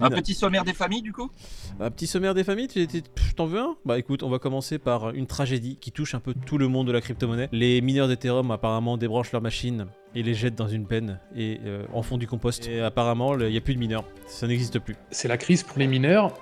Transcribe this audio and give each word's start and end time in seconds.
Un 0.00 0.10
petit 0.10 0.34
sommaire 0.34 0.64
des 0.64 0.74
familles, 0.74 1.00
du 1.00 1.12
coup? 1.12 1.30
Un 1.80 1.90
petit 1.90 2.06
sommaire 2.06 2.34
des 2.34 2.44
familles, 2.44 2.68
tu 2.68 2.86
t'en 3.34 3.46
veux 3.46 3.60
un? 3.60 3.76
Bah 3.86 3.98
écoute, 3.98 4.22
on 4.22 4.28
va 4.28 4.38
commencer 4.38 4.78
par 4.78 5.10
une 5.14 5.26
tragédie 5.26 5.78
qui 5.80 5.90
touche 5.90 6.14
un 6.14 6.20
peu 6.20 6.34
tout 6.34 6.58
le 6.58 6.68
monde 6.68 6.86
de 6.86 6.92
la 6.92 7.00
crypto-monnaie. 7.00 7.48
Les 7.52 7.80
mineurs 7.80 8.06
d'Ethereum 8.06 8.50
apparemment 8.50 8.98
débranchent 8.98 9.32
leurs 9.32 9.40
machines 9.40 9.86
et 10.14 10.22
les 10.22 10.34
jettent 10.34 10.56
dans 10.56 10.68
une 10.68 10.86
penne 10.86 11.18
et 11.34 11.60
euh, 11.64 11.86
en 11.94 12.02
font 12.02 12.18
du 12.18 12.26
compost. 12.26 12.68
Et 12.68 12.80
apparemment, 12.80 13.38
il 13.38 13.48
n'y 13.48 13.56
a 13.56 13.60
plus 13.62 13.74
de 13.74 13.78
mineurs, 13.78 14.04
ça 14.26 14.46
n'existe 14.46 14.78
plus. 14.80 14.96
C'est 15.10 15.28
la 15.28 15.38
crise 15.38 15.62
pour 15.62 15.78
les 15.78 15.86
mineurs, 15.86 16.34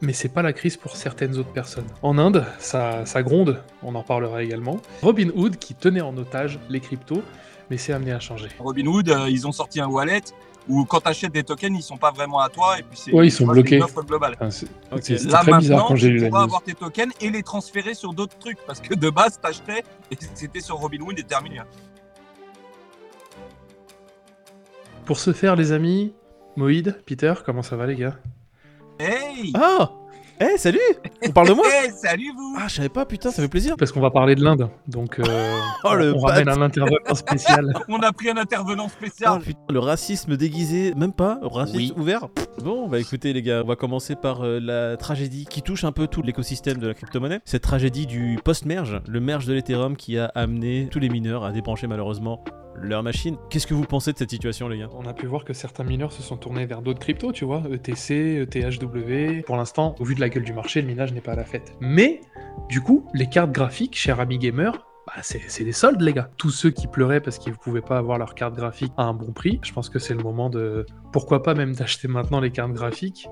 mais 0.00 0.12
c'est 0.12 0.28
pas 0.28 0.42
la 0.42 0.52
crise 0.52 0.76
pour 0.76 0.94
certaines 0.94 1.36
autres 1.36 1.52
personnes. 1.52 1.86
En 2.02 2.16
Inde, 2.16 2.46
ça, 2.60 3.04
ça 3.06 3.24
gronde, 3.24 3.60
on 3.82 3.96
en 3.96 4.04
parlera 4.04 4.44
également. 4.44 4.76
Robin 5.02 5.30
Hood 5.34 5.56
qui 5.56 5.74
tenait 5.74 6.00
en 6.00 6.16
otage 6.16 6.60
les 6.68 6.78
cryptos, 6.78 7.24
mais 7.70 7.76
c'est 7.76 7.92
amené 7.92 8.12
à 8.12 8.20
changer. 8.20 8.48
Robinhood, 8.60 9.08
euh, 9.08 9.28
ils 9.28 9.48
ont 9.48 9.52
sorti 9.52 9.80
un 9.80 9.88
wallet 9.88 10.22
où 10.68 10.84
quand 10.84 11.00
tu 11.00 11.08
achètes 11.08 11.32
des 11.32 11.42
tokens, 11.44 11.76
ils 11.76 11.82
sont 11.82 11.96
pas 11.96 12.10
vraiment 12.10 12.40
à 12.40 12.48
toi 12.48 12.78
et 12.78 12.82
puis 12.82 12.98
c'est 12.98 13.12
Ouais, 13.12 13.26
ils 13.26 13.30
sont 13.30 13.38
tu 13.38 13.44
vois, 13.46 13.54
bloqués. 13.54 13.68
c'est 13.70 13.76
une 13.76 13.82
offre 13.84 14.02
globale. 14.02 14.34
Enfin, 14.40 14.50
c'est 14.50 14.66
Là 14.90 14.98
très 14.98 15.14
bizarre 15.18 15.44
maintenant, 15.46 15.88
quand 15.88 15.96
j'ai 15.96 16.08
lu 16.10 16.18
la 16.18 16.28
news. 16.30 16.36
avoir 16.36 16.62
tes 16.62 16.74
tokens 16.74 17.12
et 17.20 17.30
les 17.30 17.42
transférer 17.42 17.94
sur 17.94 18.12
d'autres 18.12 18.36
trucs 18.38 18.58
parce 18.66 18.80
que 18.80 18.94
de 18.94 19.10
base, 19.10 19.40
t'achetais 19.40 19.82
et 20.10 20.16
c'était 20.34 20.60
sur 20.60 20.76
Robinhood 20.76 21.18
et 21.18 21.22
terminé. 21.24 21.60
Pour 25.04 25.18
ce 25.18 25.32
faire, 25.32 25.56
les 25.56 25.72
amis, 25.72 26.12
Moïd, 26.56 27.00
Peter, 27.06 27.32
comment 27.44 27.62
ça 27.62 27.76
va 27.76 27.86
les 27.86 27.96
gars? 27.96 28.16
Hey 28.98 29.52
Ah 29.54 29.90
Eh, 30.40 30.56
salut 30.56 30.78
On 31.26 31.30
parle 31.32 31.48
de 31.48 31.52
moi 31.54 31.64
Hey, 31.68 31.90
salut 31.96 32.30
vous 32.36 32.54
Ah, 32.58 32.68
je 32.68 32.76
savais 32.76 32.88
pas, 32.88 33.04
putain, 33.04 33.30
ça 33.32 33.42
fait 33.42 33.48
plaisir. 33.48 33.74
Parce 33.76 33.90
qu'on 33.90 34.00
va 34.00 34.10
parler 34.10 34.36
de 34.36 34.44
l'Inde, 34.44 34.68
donc 34.86 35.18
euh, 35.18 35.24
Oh, 35.84 35.94
le 35.94 36.14
on 36.14 36.18
ramène 36.18 36.48
un 36.48 36.62
intervenant 36.62 37.14
spécial. 37.14 37.72
On 37.88 37.98
a 38.00 38.12
pris 38.12 38.30
un 38.30 38.36
intervenant 38.36 38.86
Ah, 38.86 38.90
spécial. 38.90 39.40
putain, 39.40 39.58
le 39.70 39.78
racisme 39.80 40.36
déguisé, 40.36 40.94
même 40.94 41.12
pas, 41.12 41.40
racisme 41.42 41.76
Oui. 41.76 41.92
ouvert. 41.96 42.28
Bon, 42.62 42.88
bah 42.88 43.00
écoutez 43.00 43.32
les 43.32 43.42
gars, 43.42 43.62
on 43.64 43.68
va 43.68 43.74
commencer 43.76 44.14
par 44.14 44.42
euh, 44.44 44.60
la 44.60 44.96
tragédie 44.96 45.44
qui 45.44 45.62
touche 45.62 45.82
un 45.84 45.92
peu 45.92 46.06
tout 46.06 46.22
l'écosystème 46.22 46.78
de 46.78 46.86
la 46.86 46.94
crypto-monnaie. 46.94 47.40
Cette 47.44 47.62
tragédie 47.62 48.06
du 48.06 48.38
post-merge, 48.44 49.00
le 49.08 49.20
merge 49.20 49.46
de 49.46 49.54
l'Ethereum 49.54 49.96
qui 49.96 50.18
a 50.18 50.26
amené 50.36 50.88
tous 50.90 50.98
les 51.00 51.08
mineurs 51.08 51.44
à 51.44 51.50
débrancher 51.52 51.86
malheureusement 51.88 52.42
leur 52.82 53.02
machine. 53.02 53.36
Qu'est-ce 53.50 53.66
que 53.66 53.74
vous 53.74 53.84
pensez 53.84 54.12
de 54.12 54.18
cette 54.18 54.30
situation 54.30 54.68
les 54.68 54.78
gars? 54.78 54.88
On 54.94 55.06
a 55.06 55.14
pu 55.14 55.26
voir 55.26 55.44
que 55.44 55.52
certains 55.52 55.84
mineurs 55.84 56.12
se 56.12 56.22
sont 56.22 56.36
tournés 56.36 56.66
vers 56.66 56.82
d'autres 56.82 57.00
cryptos, 57.00 57.32
tu 57.32 57.44
vois, 57.44 57.62
ETC, 57.70 58.42
ETHW. 58.42 59.42
Pour 59.44 59.56
l'instant, 59.56 59.94
au 59.98 60.04
vu 60.04 60.14
de 60.14 60.20
la 60.20 60.28
gueule 60.28 60.44
du 60.44 60.52
marché, 60.52 60.80
le 60.80 60.86
minage 60.86 61.12
n'est 61.12 61.20
pas 61.20 61.32
à 61.32 61.36
la 61.36 61.44
fête. 61.44 61.72
Mais, 61.80 62.20
du 62.68 62.80
coup, 62.80 63.06
les 63.14 63.28
cartes 63.28 63.52
graphiques, 63.52 63.96
cher 63.96 64.20
ami 64.20 64.38
gamer, 64.38 64.72
bah, 65.06 65.22
c'est 65.22 65.64
des 65.64 65.72
soldes, 65.72 66.02
les 66.02 66.12
gars. 66.12 66.30
Tous 66.36 66.50
ceux 66.50 66.70
qui 66.70 66.86
pleuraient 66.86 67.20
parce 67.22 67.38
qu'ils 67.38 67.52
ne 67.52 67.56
pouvaient 67.58 67.80
pas 67.80 67.96
avoir 67.96 68.18
leur 68.18 68.34
carte 68.34 68.54
graphique 68.54 68.92
à 68.98 69.04
un 69.04 69.14
bon 69.14 69.32
prix, 69.32 69.58
je 69.62 69.72
pense 69.72 69.88
que 69.88 69.98
c'est 69.98 70.14
le 70.14 70.22
moment 70.22 70.50
de. 70.50 70.84
Pourquoi 71.12 71.42
pas 71.42 71.54
même 71.54 71.74
d'acheter 71.74 72.08
maintenant 72.08 72.40
les 72.40 72.50
cartes 72.50 72.72
graphiques, 72.72 73.26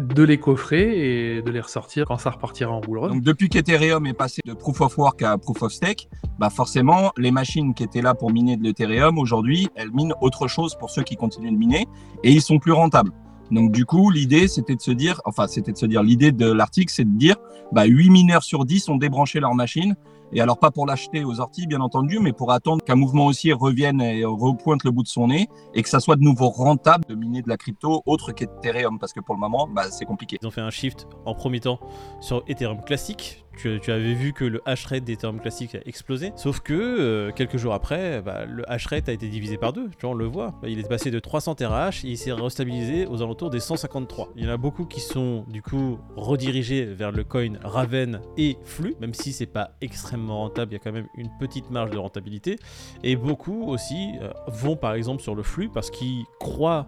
de 0.00 0.22
les 0.22 0.38
coffrer 0.38 1.36
et 1.36 1.42
de 1.42 1.50
les 1.50 1.60
ressortir 1.60 2.06
quand 2.06 2.18
ça 2.18 2.30
repartira 2.30 2.70
en 2.70 2.80
roule 2.80 3.08
Donc 3.08 3.22
depuis 3.22 3.48
qu'Ethereum 3.48 4.06
est 4.06 4.14
passé 4.14 4.40
de 4.44 4.54
Proof 4.54 4.80
of 4.80 4.98
Work 4.98 5.22
à 5.22 5.38
Proof 5.38 5.62
of 5.62 5.72
Stake, 5.72 6.08
bah 6.38 6.50
forcément, 6.50 7.12
les 7.16 7.30
machines 7.30 7.74
qui 7.74 7.82
étaient 7.82 8.02
là 8.02 8.14
pour 8.14 8.32
miner 8.32 8.56
de 8.56 8.62
l'Ethereum, 8.62 9.18
aujourd'hui, 9.18 9.68
elles 9.74 9.90
minent 9.92 10.14
autre 10.20 10.48
chose 10.48 10.74
pour 10.74 10.90
ceux 10.90 11.02
qui 11.02 11.16
continuent 11.16 11.52
de 11.52 11.58
miner 11.58 11.86
et 12.24 12.32
ils 12.32 12.42
sont 12.42 12.58
plus 12.58 12.72
rentables. 12.72 13.12
Donc 13.50 13.72
du 13.72 13.84
coup, 13.84 14.10
l'idée, 14.10 14.48
c'était 14.48 14.76
de 14.76 14.80
se 14.80 14.92
dire, 14.92 15.20
enfin, 15.24 15.46
c'était 15.46 15.72
de 15.72 15.76
se 15.76 15.86
dire, 15.86 16.02
l'idée 16.02 16.32
de 16.32 16.50
l'article, 16.50 16.92
c'est 16.92 17.04
de 17.04 17.18
dire, 17.18 17.36
bah, 17.72 17.84
8 17.84 18.10
mineurs 18.10 18.42
sur 18.42 18.64
10 18.64 18.88
ont 18.88 18.96
débranché 18.96 19.40
leur 19.40 19.54
machine. 19.54 19.96
Et 20.32 20.40
alors, 20.40 20.58
pas 20.58 20.70
pour 20.70 20.86
l'acheter 20.86 21.24
aux 21.24 21.40
orties, 21.40 21.66
bien 21.66 21.80
entendu, 21.80 22.18
mais 22.20 22.32
pour 22.32 22.52
attendre 22.52 22.84
qu'un 22.84 22.94
mouvement 22.94 23.26
haussier 23.26 23.52
revienne 23.52 24.00
et 24.00 24.24
repointe 24.24 24.84
le 24.84 24.90
bout 24.92 25.02
de 25.02 25.08
son 25.08 25.28
nez 25.28 25.48
et 25.74 25.82
que 25.82 25.88
ça 25.88 25.98
soit 26.00 26.16
de 26.16 26.22
nouveau 26.22 26.48
rentable 26.48 27.04
de 27.08 27.14
miner 27.14 27.42
de 27.42 27.48
la 27.48 27.56
crypto 27.56 28.02
autre 28.06 28.32
qu'Ethereum, 28.32 28.98
parce 28.98 29.12
que 29.12 29.20
pour 29.20 29.34
le 29.34 29.40
moment, 29.40 29.68
bah, 29.68 29.90
c'est 29.90 30.04
compliqué. 30.04 30.38
Ils 30.40 30.46
ont 30.46 30.52
fait 30.52 30.60
un 30.60 30.70
shift 30.70 31.06
en 31.24 31.34
premier 31.34 31.60
temps 31.60 31.80
sur 32.20 32.44
Ethereum 32.46 32.80
classique. 32.82 33.44
Tu, 33.56 33.90
avais 33.90 34.14
vu 34.14 34.32
que 34.32 34.44
le 34.44 34.62
hash 34.64 34.86
rate 34.86 35.04
d'Ethereum 35.04 35.40
classique 35.40 35.74
a 35.74 35.80
explosé. 35.84 36.32
Sauf 36.36 36.60
que 36.60 36.72
euh, 36.72 37.30
quelques 37.32 37.58
jours 37.58 37.74
après, 37.74 38.22
bah, 38.22 38.46
le 38.46 38.68
hash 38.70 38.86
rate 38.86 39.08
a 39.08 39.12
été 39.12 39.28
divisé 39.28 39.58
par 39.58 39.72
deux. 39.72 39.88
Tu 39.90 40.02
vois, 40.02 40.10
on 40.10 40.14
le 40.14 40.24
voit. 40.24 40.54
Il 40.66 40.78
est 40.78 40.88
passé 40.88 41.10
de 41.10 41.18
300 41.18 41.56
TH 41.56 42.04
et 42.04 42.08
il 42.08 42.16
s'est 42.16 42.32
restabilisé 42.32 43.06
aux 43.06 43.22
alentours 43.22 43.50
des 43.50 43.60
153. 43.60 44.30
Il 44.36 44.44
y 44.44 44.48
en 44.48 44.50
a 44.50 44.56
beaucoup 44.56 44.86
qui 44.86 45.00
sont 45.00 45.44
du 45.48 45.62
coup 45.62 45.98
redirigés 46.16 46.86
vers 46.86 47.12
le 47.12 47.24
coin 47.24 47.52
Raven 47.62 48.20
et 48.36 48.56
Flux, 48.64 48.94
même 49.00 49.14
si 49.14 49.32
c'est 49.32 49.46
pas 49.46 49.72
extrêmement 49.80 50.38
rentable, 50.38 50.72
il 50.72 50.76
y 50.76 50.80
a 50.80 50.80
quand 50.80 50.92
même 50.92 51.08
une 51.16 51.30
petite 51.38 51.70
marge 51.70 51.90
de 51.90 51.98
rentabilité. 51.98 52.56
Et 53.02 53.16
beaucoup 53.16 53.64
aussi 53.64 54.12
euh, 54.22 54.30
vont 54.46 54.76
par 54.76 54.94
exemple 54.94 55.22
sur 55.22 55.34
le 55.34 55.42
Flux 55.42 55.68
parce 55.68 55.90
qu'ils 55.90 56.24
croient 56.38 56.86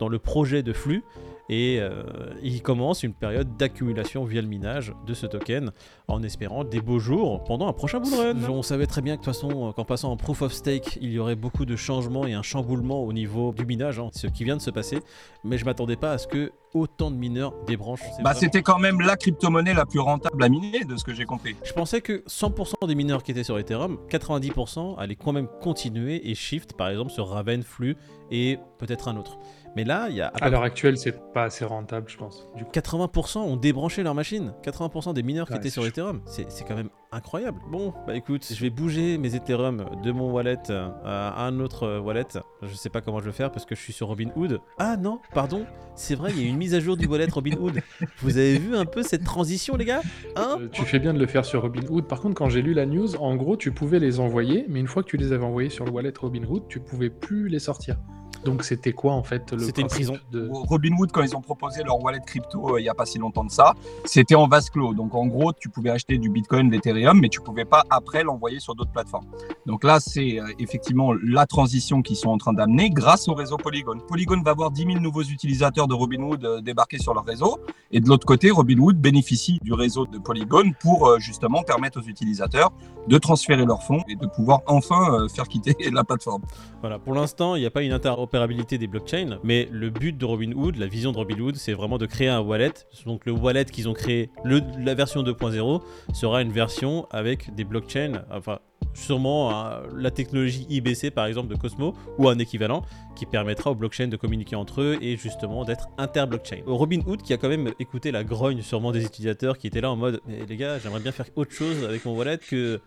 dans 0.00 0.08
le 0.08 0.18
projet 0.18 0.62
de 0.62 0.72
Flux 0.72 1.04
et 1.48 1.78
euh, 1.80 2.02
il 2.42 2.62
commence 2.62 3.02
une 3.02 3.14
période 3.14 3.56
d'accumulation 3.56 4.24
via 4.24 4.42
le 4.42 4.48
minage 4.48 4.92
de 5.06 5.14
ce 5.14 5.26
token 5.26 5.72
en 6.06 6.22
espérant 6.22 6.64
des 6.64 6.80
beaux 6.80 6.98
jours 6.98 7.42
pendant 7.44 7.68
un 7.68 7.72
prochain 7.72 8.00
bull 8.00 8.14
run. 8.14 8.50
On 8.50 8.62
savait 8.62 8.86
très 8.86 9.00
bien 9.00 9.16
que 9.16 9.22
de 9.22 9.24
toute 9.24 9.34
façon, 9.34 9.72
qu'en 9.72 9.84
passant 9.84 10.10
en 10.10 10.16
proof 10.16 10.42
of 10.42 10.52
stake, 10.52 10.98
il 11.00 11.10
y 11.10 11.18
aurait 11.18 11.36
beaucoup 11.36 11.64
de 11.64 11.76
changements 11.76 12.26
et 12.26 12.34
un 12.34 12.42
chamboulement 12.42 13.02
au 13.02 13.12
niveau 13.12 13.52
du 13.52 13.64
minage, 13.64 13.98
hein, 13.98 14.10
ce 14.12 14.26
qui 14.26 14.44
vient 14.44 14.56
de 14.56 14.62
se 14.62 14.70
passer, 14.70 14.98
mais 15.44 15.58
je 15.58 15.64
m'attendais 15.64 15.96
pas 15.96 16.12
à 16.12 16.18
ce 16.18 16.26
que 16.26 16.52
autant 16.74 17.10
de 17.10 17.16
mineurs 17.16 17.54
débranchent. 17.66 18.00
Bah, 18.00 18.32
vraiment- 18.32 18.38
c'était 18.40 18.62
quand 18.62 18.78
même 18.78 19.00
la 19.00 19.16
crypto-monnaie 19.16 19.74
la 19.74 19.86
plus 19.86 20.00
rentable 20.00 20.42
à 20.42 20.48
miner, 20.48 20.84
de 20.84 20.96
ce 20.96 21.04
que 21.04 21.14
j'ai 21.14 21.24
compris. 21.24 21.56
Je 21.64 21.72
pensais 21.72 22.00
que 22.00 22.22
100% 22.26 22.86
des 22.86 22.94
mineurs 22.94 23.22
qui 23.22 23.30
étaient 23.30 23.44
sur 23.44 23.58
Ethereum, 23.58 23.98
90% 24.08 24.96
allaient 24.98 25.16
quand 25.16 25.32
même 25.32 25.48
continuer 25.60 26.30
et 26.30 26.34
shift 26.34 26.74
par 26.74 26.88
exemple 26.88 27.10
sur 27.10 27.28
Raven, 27.28 27.62
Flux 27.62 27.96
et 28.30 28.58
peut-être 28.78 29.08
un 29.08 29.16
autre. 29.16 29.38
Mais 29.76 29.84
là, 29.84 30.08
il 30.10 30.16
y 30.16 30.20
a 30.20 30.28
à 30.40 30.48
l'heure 30.50 30.62
actuelle, 30.62 30.98
c'est 30.98 31.32
pas 31.32 31.44
assez 31.44 31.64
rentable, 31.64 32.08
je 32.08 32.16
pense. 32.16 32.48
Du 32.56 32.64
coup, 32.64 32.70
80% 32.72 33.38
ont 33.40 33.56
débranché 33.56 34.02
leur 34.02 34.14
machine. 34.14 34.52
80% 34.62 35.12
des 35.12 35.22
mineurs 35.22 35.46
qui 35.48 35.54
étaient 35.54 35.70
sur 35.70 35.82
chaud. 35.82 35.88
Ethereum. 35.88 36.20
C'est 36.26 36.50
c'est 36.50 36.64
quand 36.64 36.74
même 36.74 36.88
incroyable. 37.12 37.60
Bon, 37.70 37.92
bah 38.06 38.14
écoute, 38.14 38.46
je 38.52 38.60
vais 38.60 38.70
bouger 38.70 39.18
mes 39.18 39.34
Ethereum 39.34 39.84
de 40.02 40.12
mon 40.12 40.30
wallet 40.30 40.58
euh, 40.70 40.88
à 41.04 41.46
un 41.46 41.60
autre 41.60 41.84
euh, 41.84 42.00
wallet. 42.00 42.26
Je 42.62 42.74
sais 42.74 42.90
pas 42.90 43.00
comment 43.00 43.20
je 43.20 43.26
vais 43.26 43.32
faire 43.32 43.50
parce 43.50 43.64
que 43.64 43.74
je 43.74 43.80
suis 43.80 43.92
sur 43.92 44.08
Robinhood. 44.08 44.60
Ah 44.78 44.96
non, 44.96 45.20
pardon, 45.34 45.66
c'est 45.94 46.14
vrai, 46.14 46.32
il 46.34 46.42
y 46.42 46.46
a 46.46 46.48
une 46.48 46.56
mise 46.56 46.74
à 46.74 46.80
jour 46.80 46.96
du 46.96 47.06
wallet 47.06 47.28
Robinhood. 47.30 47.80
Vous 48.18 48.36
avez 48.36 48.58
vu 48.58 48.76
un 48.76 48.84
peu 48.84 49.02
cette 49.02 49.24
transition, 49.24 49.76
les 49.76 49.84
gars? 49.84 50.02
Hein? 50.36 50.58
Euh, 50.60 50.68
tu 50.70 50.82
fais 50.84 50.98
bien 50.98 51.14
de 51.14 51.18
le 51.18 51.26
faire 51.26 51.44
sur 51.44 51.62
Robinhood. 51.62 52.06
Par 52.06 52.20
contre, 52.20 52.34
quand 52.34 52.48
j'ai 52.48 52.62
lu 52.62 52.74
la 52.74 52.86
news, 52.86 53.16
en 53.16 53.36
gros, 53.36 53.56
tu 53.56 53.72
pouvais 53.72 53.98
les 53.98 54.20
envoyer, 54.20 54.66
mais 54.68 54.80
une 54.80 54.88
fois 54.88 55.02
que 55.02 55.08
tu 55.08 55.16
les 55.16 55.32
avais 55.32 55.44
envoyés 55.44 55.70
sur 55.70 55.84
le 55.84 55.90
wallet 55.90 56.12
Robinhood, 56.18 56.68
tu 56.68 56.80
pouvais 56.80 57.10
plus 57.10 57.48
les 57.48 57.58
sortir. 57.58 57.96
Donc 58.44 58.64
c'était 58.64 58.92
quoi 58.92 59.12
en 59.12 59.22
fait 59.22 59.52
le 59.52 59.58
C'était 59.58 59.82
une 59.82 59.88
prison. 59.88 60.18
de... 60.32 60.48
Robinhood, 60.50 61.12
quand 61.12 61.22
ils 61.22 61.36
ont 61.36 61.40
proposé 61.40 61.82
leur 61.82 62.02
wallet 62.02 62.20
crypto 62.24 62.74
euh, 62.74 62.80
il 62.80 62.82
n'y 62.82 62.88
a 62.88 62.94
pas 62.94 63.06
si 63.06 63.18
longtemps 63.18 63.44
de 63.44 63.50
ça, 63.50 63.74
c'était 64.04 64.34
en 64.34 64.46
vase 64.46 64.70
clos. 64.70 64.94
Donc 64.94 65.14
en 65.14 65.26
gros, 65.26 65.52
tu 65.52 65.68
pouvais 65.68 65.90
acheter 65.90 66.18
du 66.18 66.30
Bitcoin, 66.30 66.68
de 66.68 66.74
l'Ethereum, 66.74 67.18
mais 67.20 67.28
tu 67.28 67.40
pouvais 67.40 67.64
pas 67.64 67.84
après 67.90 68.22
l'envoyer 68.22 68.60
sur 68.60 68.74
d'autres 68.74 68.92
plateformes. 68.92 69.26
Donc 69.66 69.84
là, 69.84 70.00
c'est 70.00 70.40
euh, 70.40 70.52
effectivement 70.58 71.12
la 71.22 71.46
transition 71.46 72.02
qu'ils 72.02 72.16
sont 72.16 72.30
en 72.30 72.38
train 72.38 72.52
d'amener 72.52 72.90
grâce 72.90 73.28
au 73.28 73.34
réseau 73.34 73.56
Polygon. 73.56 73.98
Polygon 74.06 74.40
va 74.42 74.52
avoir 74.52 74.70
10 74.70 74.84
000 74.84 74.98
nouveaux 75.00 75.22
utilisateurs 75.22 75.88
de 75.88 75.94
Robinhood 75.94 76.44
euh, 76.44 76.60
débarquer 76.60 76.98
sur 76.98 77.14
leur 77.14 77.24
réseau. 77.24 77.58
Et 77.90 78.00
de 78.00 78.08
l'autre 78.08 78.26
côté, 78.26 78.50
Robinhood 78.50 78.96
bénéficie 78.96 79.58
du 79.62 79.72
réseau 79.72 80.06
de 80.06 80.18
Polygon 80.18 80.72
pour 80.80 81.08
euh, 81.08 81.18
justement 81.18 81.62
permettre 81.62 82.00
aux 82.00 82.04
utilisateurs 82.04 82.72
de 83.08 83.18
transférer 83.18 83.64
leurs 83.64 83.82
fonds 83.82 84.02
et 84.08 84.16
de 84.16 84.26
pouvoir 84.26 84.60
enfin 84.66 85.14
euh, 85.14 85.28
faire 85.28 85.48
quitter 85.48 85.76
la 85.92 86.04
plateforme. 86.04 86.42
Voilà, 86.80 86.98
pour 86.98 87.14
l'instant, 87.14 87.56
il 87.56 87.60
n'y 87.60 87.66
a 87.66 87.70
pas 87.70 87.82
une 87.82 87.92
interopérabilité 87.92 88.27
des 88.28 88.86
blockchains, 88.86 89.38
mais 89.42 89.68
le 89.70 89.90
but 89.90 90.16
de 90.16 90.24
Robinhood, 90.24 90.76
la 90.76 90.86
vision 90.86 91.12
de 91.12 91.16
Robinhood, 91.18 91.56
c'est 91.56 91.72
vraiment 91.72 91.98
de 91.98 92.06
créer 92.06 92.28
un 92.28 92.40
wallet. 92.40 92.72
Donc 93.06 93.26
le 93.26 93.32
wallet 93.32 93.64
qu'ils 93.64 93.88
ont 93.88 93.94
créé, 93.94 94.30
la 94.44 94.94
version 94.94 95.22
2.0, 95.22 95.82
sera 96.12 96.42
une 96.42 96.52
version 96.52 97.06
avec 97.10 97.54
des 97.54 97.64
blockchains, 97.64 98.24
enfin 98.30 98.60
sûrement 98.94 99.50
hein, 99.50 99.82
la 99.96 100.10
technologie 100.10 100.66
IBC 100.70 101.10
par 101.10 101.26
exemple 101.26 101.48
de 101.48 101.56
Cosmo 101.56 101.94
ou 102.16 102.28
un 102.28 102.38
équivalent 102.38 102.82
qui 103.16 103.26
permettra 103.26 103.70
aux 103.70 103.74
blockchains 103.74 104.08
de 104.08 104.16
communiquer 104.16 104.56
entre 104.56 104.80
eux 104.80 104.98
et 105.00 105.16
justement 105.16 105.64
d'être 105.64 105.88
inter-blockchain. 105.98 106.62
Robinhood 106.66 107.22
qui 107.22 107.32
a 107.32 107.36
quand 107.36 107.48
même 107.48 107.72
écouté 107.78 108.10
la 108.10 108.24
grogne 108.24 108.62
sûrement 108.62 108.92
des 108.92 109.04
utilisateurs 109.04 109.58
qui 109.58 109.66
étaient 109.66 109.80
là 109.80 109.90
en 109.90 109.96
mode 109.96 110.20
mais 110.26 110.44
les 110.48 110.56
gars 110.56 110.78
j'aimerais 110.78 111.00
bien 111.00 111.12
faire 111.12 111.26
autre 111.36 111.52
chose 111.52 111.84
avec 111.84 112.04
mon 112.04 112.16
wallet 112.16 112.38
que 112.38 112.80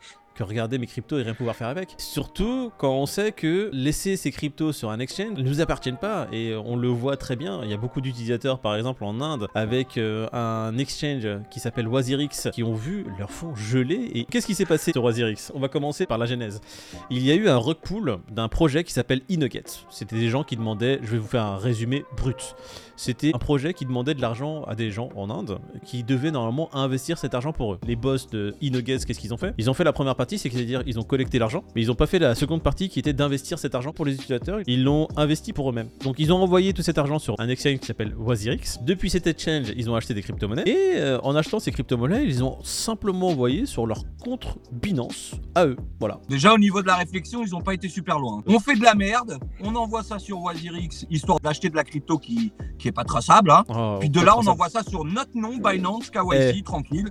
regarder 0.44 0.78
mes 0.78 0.88
cryptos 0.88 1.20
et 1.20 1.24
rien 1.24 1.34
pouvoir 1.34 1.56
faire 1.56 1.68
avec. 1.68 1.96
Surtout 1.98 2.72
quand 2.78 2.94
on 2.94 3.06
sait 3.06 3.32
que 3.32 3.70
laisser 3.74 4.18
ces 4.18 4.32
cryptos 4.32 4.72
sur 4.74 4.90
un 4.90 5.00
exchange 5.00 5.38
ne 5.38 5.44
nous 5.44 5.62
appartiennent 5.62 5.98
pas 5.98 6.28
et 6.32 6.56
on 6.56 6.76
le 6.76 6.88
voit 6.88 7.18
très 7.18 7.36
bien. 7.36 7.62
Il 7.64 7.70
y 7.70 7.74
a 7.74 7.78
beaucoup 7.78 8.02
d'utilisateurs 8.02 8.60
par 8.60 8.76
exemple 8.76 9.04
en 9.04 9.22
Inde 9.22 9.48
avec 9.56 9.98
euh, 9.98 10.28
un 10.34 10.78
exchange 10.78 11.28
qui 11.50 11.60
s'appelle 11.60 11.88
Wazirix 11.88 12.50
qui 12.52 12.64
ont 12.64 12.74
vu 12.74 13.06
leurs 13.18 13.32
fonds 13.32 13.56
gelés. 13.56 14.12
Et 14.14 14.26
qu'est-ce 14.26 14.46
qui 14.48 14.56
s'est 14.56 14.66
passé 14.66 14.92
sur 14.92 15.04
Wazirix? 15.04 15.52
On 15.54 15.60
va 15.60 15.68
commencer 15.68 16.06
par 16.06 16.18
la 16.18 16.26
genèse. 16.26 16.62
Il 17.10 17.26
y 17.26 17.32
a 17.32 17.36
eu 17.36 17.48
un 17.48 17.58
rug 17.58 17.78
pool 17.78 18.18
d'un 18.32 18.48
projet 18.48 18.84
qui 18.84 18.94
s'appelle 18.94 19.22
Inuggets. 19.30 19.64
C'était 19.90 20.18
des 20.18 20.30
gens 20.30 20.44
qui 20.44 20.56
demandaient, 20.56 21.00
je 21.04 21.12
vais 21.12 21.18
vous 21.18 21.28
faire 21.28 21.44
un 21.44 21.58
résumé 21.58 22.04
brut. 22.18 22.56
C'était 22.96 23.34
un 23.34 23.40
projet 23.40 23.74
qui 23.74 23.86
demandait 23.86 24.14
de 24.14 24.22
l'argent 24.22 24.64
à 24.66 24.76
des 24.76 24.92
gens 24.92 25.10
en 25.16 25.30
Inde 25.30 25.60
qui 25.86 26.04
devaient 26.04 26.30
normalement 26.30 26.70
investir 26.76 27.18
cet 27.18 27.34
argent 27.34 27.52
pour 27.52 27.74
eux. 27.74 27.80
Les 27.88 27.96
boss 27.96 28.28
de 28.30 28.54
Inuggets, 28.62 29.00
qu'est-ce 29.00 29.20
qu'ils 29.20 29.34
ont 29.34 29.38
fait? 29.38 29.56
Ils 29.58 29.70
ont 29.70 29.74
fait 29.74 29.84
la 29.84 29.94
première 29.94 30.16
partie 30.16 30.31
partie, 30.32 30.50
c'est 30.50 30.60
à 30.60 30.64
dire 30.64 30.84
ils 30.86 31.00
ont 31.00 31.04
collecté 31.04 31.40
l'argent, 31.40 31.64
mais 31.76 31.82
ils 31.82 31.92
ont 31.92 31.96
pas 31.96 32.08
fait 32.08 32.20
la 32.20 32.36
seconde 32.36 32.62
partie 32.64 32.90
qui 32.90 33.00
était 33.00 33.14
d'investir 33.14 33.60
cet 33.60 33.76
argent 33.76 33.92
pour 33.92 34.06
les 34.06 34.16
utilisateurs. 34.16 34.60
Ils 34.68 34.84
l'ont 34.84 35.08
investi 35.18 35.54
pour 35.54 35.70
eux-mêmes. 35.70 35.90
Donc 36.04 36.16
ils 36.20 36.32
ont 36.32 36.42
envoyé 36.42 36.74
tout 36.74 36.82
cet 36.82 36.98
argent 36.98 37.20
sur 37.20 37.36
un 37.40 37.50
exchange 37.50 37.80
qui 37.80 37.86
s'appelle 37.88 38.14
Wazirix. 38.18 38.80
Depuis 38.82 39.10
cet 39.10 39.28
exchange, 39.28 39.74
ils 39.76 39.90
ont 39.90 39.96
acheté 39.96 40.14
des 40.14 40.22
crypto-monnaies 40.22 40.64
et 40.66 40.98
euh, 40.98 41.20
en 41.24 41.36
achetant 41.36 41.60
ces 41.60 41.72
crypto-monnaies, 41.72 42.24
ils 42.26 42.44
ont 42.44 42.58
simplement 42.64 43.30
envoyé 43.30 43.66
sur 43.66 43.86
leur 43.86 44.04
compte 44.24 44.58
Binance 44.72 45.34
à 45.56 45.66
eux. 45.66 45.76
Voilà. 46.00 46.20
Déjà, 46.30 46.54
au 46.54 46.58
niveau 46.58 46.82
de 46.82 46.88
la 46.88 46.96
réflexion, 46.96 47.44
ils 47.44 47.52
n'ont 47.52 47.62
pas 47.62 47.74
été 47.74 47.90
super 47.90 48.20
loin. 48.20 48.44
On 48.48 48.60
fait 48.60 48.76
de 48.76 48.84
la 48.84 48.96
merde, 48.96 49.38
on 49.62 49.76
envoie 49.76 50.04
ça 50.04 50.20
sur 50.20 50.42
Wazirix, 50.42 51.06
histoire 51.10 51.40
d'acheter 51.40 51.70
de 51.70 51.76
la 51.76 51.84
crypto 51.84 52.18
qui, 52.18 52.54
qui 52.80 52.88
est 52.88 52.94
pas 52.94 53.04
traçable. 53.04 53.52
Hein. 53.52 53.64
Oh, 53.70 53.98
Puis 54.00 54.10
de 54.10 54.22
là, 54.22 54.38
on 54.38 54.48
envoie 54.48 54.70
ça 54.70 54.84
sur 54.84 55.04
notre 55.04 55.36
nom, 55.36 55.58
Binance, 55.58 56.10
KYC, 56.10 56.64
tranquille. 56.64 57.10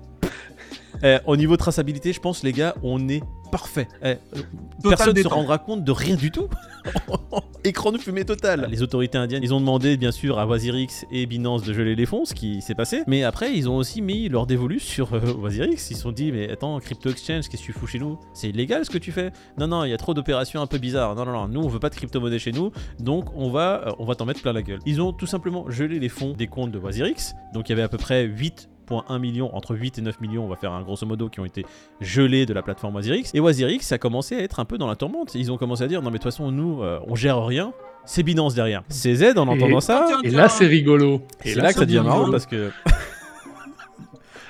Eh, 1.03 1.19
au 1.27 1.37
niveau 1.37 1.57
traçabilité, 1.57 2.13
je 2.13 2.21
pense, 2.21 2.43
les 2.43 2.53
gars, 2.53 2.75
on 2.83 3.09
est 3.09 3.23
parfait. 3.51 3.89
Eh, 4.03 4.07
euh, 4.07 4.17
personne 4.83 5.17
ne 5.17 5.23
se 5.23 5.29
rendra 5.29 5.59
compte 5.59 5.85
de 5.85 5.93
rien 5.93 6.15
du 6.17 6.31
tout. 6.31 6.49
Écran 7.65 7.93
de 7.93 7.99
fumée 7.99 8.25
total. 8.25 8.69
Les 8.71 8.83
autorités 8.83 9.19
indiennes, 9.19 9.43
ils 9.43 9.53
ont 9.53 9.61
demandé 9.61 9.97
bien 9.97 10.13
sûr 10.13 10.39
à 10.39 10.47
Wazirix 10.47 11.05
et 11.11 11.27
Binance 11.27 11.63
de 11.63 11.73
geler 11.73 11.95
les 11.95 12.07
fonds, 12.07 12.25
ce 12.25 12.35
qui 12.35 12.63
s'est 12.63 12.75
passé. 12.75 13.03
Mais 13.07 13.23
après, 13.23 13.55
ils 13.55 13.69
ont 13.69 13.77
aussi 13.77 14.01
mis 14.01 14.29
leur 14.29 14.47
dévolu 14.47 14.79
sur 14.81 15.13
euh, 15.15 15.21
Wazirix. 15.39 15.91
Ils 15.91 15.97
se 15.97 16.03
sont 16.03 16.13
dit, 16.13 16.33
mais 16.33 16.51
attends, 16.51 16.79
Crypto 16.81 17.11
Exchange, 17.11 17.49
qu'est-ce 17.49 17.63
que 17.63 17.67
tu 17.67 17.73
fous 17.73 17.87
chez 17.87 17.99
nous? 17.99 18.19
C'est 18.33 18.49
illégal 18.49 18.85
ce 18.85 18.91
que 18.91 18.99
tu 18.99 19.13
fais? 19.13 19.33
Non, 19.59 19.67
non, 19.67 19.85
il 19.85 19.91
y 19.91 19.95
a 19.95 19.99
trop 19.99 20.15
d'opérations 20.15 20.61
un 20.63 20.67
peu 20.67 20.79
bizarres. 20.79 21.15
Non, 21.15 21.25
non, 21.25 21.33
non, 21.33 21.49
nous 21.49 21.61
on 21.61 21.69
veut 21.69 21.81
pas 21.81 21.91
de 21.91 21.95
crypto-monnaie 21.95 22.39
chez 22.39 22.53
nous, 22.53 22.73
donc 22.99 23.27
on 23.35 23.51
va, 23.51 23.89
euh, 23.89 23.93
on 23.99 24.05
va 24.05 24.15
t'en 24.15 24.27
mettre 24.27 24.43
plein 24.43 24.53
la 24.53 24.63
gueule. 24.63 24.81
Ils 24.87 25.01
ont 25.01 25.13
tout 25.13 25.27
simplement 25.27 25.69
gelé 25.71 25.99
les 25.99 26.09
fonds 26.09 26.33
des 26.33 26.47
comptes 26.47 26.73
de 26.73 26.79
Wazirix. 26.79 27.35
Donc 27.53 27.69
il 27.69 27.71
y 27.71 27.75
avait 27.75 27.83
à 27.83 27.89
peu 27.89 27.99
près 27.99 28.27
8,1 28.91 29.19
millions, 29.19 29.55
entre 29.55 29.75
8 29.77 29.99
et 29.99 30.03
9 30.03 30.21
millions, 30.21 30.45
on 30.45 30.49
va 30.49 30.57
faire 30.57 30.73
un 30.73 30.83
grosso 30.83 31.07
modo, 31.07 31.29
qui 31.29 31.41
ont 31.41 31.45
été 31.45 31.65
gelés 32.01 32.47
de 32.47 32.53
la 32.53 32.63
plateforme 32.63 32.95
Wazirix. 32.97 33.31
Et 33.35 33.41
Wazirix 33.41 33.81
a 33.93 33.99
commencé 33.99 34.37
à 34.37 34.41
être 34.41 34.61
un 34.61 34.65
peu 34.65 34.79
dans 34.79 34.87
la 34.87 34.97
tourmente. 34.97 35.35
Ils 35.35 35.53
ont 35.53 35.57
commencé 35.57 35.85
à 35.85 35.87
dire, 35.89 36.03
non 36.03 36.11
mais 36.11 36.19
de 36.19 36.23
toute 36.23 36.33
façon, 36.33 36.51
nous, 36.51 36.83
euh, 36.83 37.01
on 37.07 37.15
gère 37.15 37.45
rien. 37.45 37.73
C'est 38.05 38.23
Binance 38.23 38.55
derrière. 38.55 38.83
CZ, 38.89 39.37
en 39.37 39.47
entendant 39.47 39.79
Et- 39.79 39.83
ça, 39.83 40.07
Et 40.25 40.31
là, 40.31 40.49
c'est 40.49 40.67
rigolo. 40.67 41.23
et 41.45 41.51
c'est 41.51 41.61
là 41.61 41.73
que 41.73 41.79
ça 41.79 41.87
devient 41.87 42.03
marrant 42.05 42.31
parce 42.31 42.47
que 42.47 42.71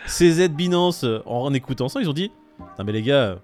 CZ 0.06 0.48
Binance, 0.48 1.04
euh, 1.04 1.20
en, 1.26 1.52
écoutant 1.54 1.88
ça, 1.88 2.00
ils 2.00 2.08
ont 2.08 2.12
dit 2.14 2.30
Non, 2.78 2.84
mais 2.84 2.92
les 2.92 3.02
gars, 3.02 3.14
euh, 3.22 3.36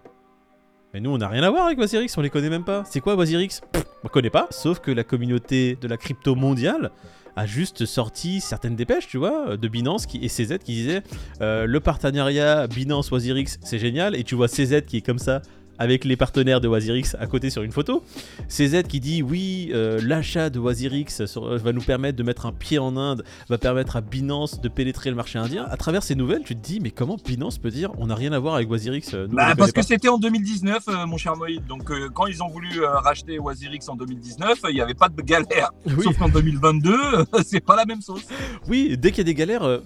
mais 0.95 1.01
nous 1.01 1.11
on 1.11 1.19
n'a 1.19 1.29
rien 1.29 1.43
à 1.43 1.51
voir 1.51 1.67
avec 1.67 1.79
Wazirix, 1.79 2.13
on 2.17 2.21
les 2.21 2.31
connaît 2.31 2.51
même 2.51 2.65
pas. 2.65 2.85
C'est 2.87 3.01
quoi 3.01 3.15
Wazirix? 3.15 3.61
On 4.05 4.09
connaît 4.09 4.31
pas. 4.31 4.47
Sauf 4.51 4.79
que 4.81 4.91
la 4.91 5.05
communauté 5.05 5.77
de 5.81 5.89
la 5.89 5.97
crypto 5.97 6.35
mondiale 6.35 6.91
a 7.37 7.47
juste 7.47 7.85
sorti 7.85 8.41
certaines 8.41 8.77
dépêches, 8.77 9.07
tu 9.07 9.19
vois, 9.19 9.57
de 9.57 9.69
Binance 9.69 10.07
et 10.15 10.29
CZ 10.29 10.59
qui 10.59 10.73
disaient 10.73 11.03
euh, 11.41 11.67
le 11.67 11.81
partenariat 11.81 12.67
Binance-Wazirix 12.67 13.59
c'est 13.63 13.79
génial. 13.79 14.17
Et 14.17 14.25
tu 14.25 14.35
vois 14.35 14.49
CZ 14.49 14.83
qui 14.87 14.97
est 14.99 15.07
comme 15.07 15.19
ça 15.19 15.43
avec 15.79 16.05
les 16.05 16.17
partenaires 16.17 16.61
de 16.61 16.69
Wazirix 16.69 17.15
à 17.19 17.27
côté 17.27 17.51
sur 17.51 17.63
une 17.63 17.73
photo. 17.73 18.03
CZ 18.49 18.83
qui 18.89 19.01
dit 19.01 19.23
oui, 19.23 19.71
euh, 19.75 20.01
l'achat 20.03 20.51
de 20.51 20.59
Wazirix 20.59 21.27
sur- 21.27 21.47
euh, 21.47 21.59
va 21.59 21.73
nous 21.73 21.81
permettre 21.83 22.17
de 22.17 22.23
mettre 22.23 22.47
un 22.47 22.53
pied 22.53 22.79
en 22.79 22.97
Inde, 22.97 23.25
va 23.49 23.59
permettre 23.59 23.97
à 23.97 24.01
Binance 24.01 24.61
de 24.61 24.69
pénétrer 24.69 25.11
le 25.11 25.17
marché 25.17 25.39
indien. 25.39 25.67
À 25.71 25.77
travers 25.77 26.03
ces 26.03 26.15
nouvelles, 26.15 26.43
tu 26.45 26.55
te 26.57 26.65
dis 26.67 26.81
mais 26.81 26.91
comment 26.91 27.17
Binance 27.25 27.59
peut 27.59 27.71
dire 27.71 27.91
on 27.99 28.07
n'a 28.07 28.15
rien 28.15 28.33
à 28.33 28.39
voir 28.39 28.55
avec 28.57 28.71
Wazirix 28.71 29.03
euh, 29.15 29.27
nous, 29.29 29.37
Bah, 29.37 29.55
parce 29.57 29.73
que 29.73 29.83
c'était 29.83 30.09
en 30.09 30.19
2019, 30.19 30.83
euh, 30.89 31.07
mon 31.07 31.17
cher 31.17 31.37
Moïd. 31.37 31.65
Donc, 31.67 31.91
quand 32.15 32.27
ils 32.27 32.43
ont 32.43 32.49
voulu 32.49 32.81
racheter 32.85 33.39
Wazirix 33.39 33.81
en 33.89 33.97
2019, 33.97 34.61
il 34.69 34.75
n'y 34.75 34.81
avait 34.81 34.95
pas 34.95 35.09
de 35.09 35.21
galère. 35.23 35.71
Oui, 35.87 36.05
Sauf 36.05 36.19
qu'en 36.19 36.29
2022, 36.29 36.93
euh, 37.15 37.25
c'est 37.45 37.61
pas 37.65 37.77
la 37.77 37.85
même 37.85 38.01
sauce. 38.01 38.23
oui, 38.69 38.97
dès 38.99 39.11
qu'il 39.11 39.19
y 39.19 39.21
a 39.23 39.25
des 39.25 39.35
galères. 39.35 39.81